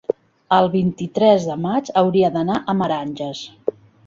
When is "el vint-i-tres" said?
0.55-1.45